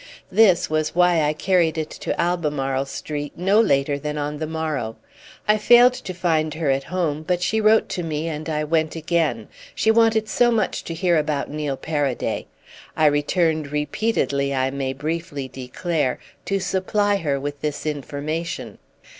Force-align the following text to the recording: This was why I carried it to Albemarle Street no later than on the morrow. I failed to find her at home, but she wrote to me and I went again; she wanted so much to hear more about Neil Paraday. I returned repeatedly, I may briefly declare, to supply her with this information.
This 0.31 0.67
was 0.67 0.95
why 0.95 1.21
I 1.21 1.33
carried 1.33 1.77
it 1.77 1.91
to 1.91 2.19
Albemarle 2.19 2.85
Street 2.85 3.33
no 3.35 3.59
later 3.61 3.99
than 3.99 4.17
on 4.17 4.39
the 4.39 4.47
morrow. 4.47 4.95
I 5.47 5.59
failed 5.59 5.93
to 5.93 6.13
find 6.15 6.55
her 6.55 6.71
at 6.71 6.85
home, 6.85 7.21
but 7.21 7.43
she 7.43 7.61
wrote 7.61 7.87
to 7.89 8.01
me 8.01 8.27
and 8.27 8.49
I 8.49 8.63
went 8.63 8.95
again; 8.95 9.47
she 9.75 9.91
wanted 9.91 10.27
so 10.27 10.49
much 10.49 10.83
to 10.85 10.95
hear 10.95 11.13
more 11.13 11.19
about 11.21 11.51
Neil 11.51 11.77
Paraday. 11.77 12.47
I 12.97 13.05
returned 13.05 13.71
repeatedly, 13.71 14.55
I 14.55 14.71
may 14.71 14.91
briefly 14.93 15.47
declare, 15.47 16.17
to 16.45 16.59
supply 16.59 17.17
her 17.17 17.39
with 17.39 17.61
this 17.61 17.85
information. 17.85 18.79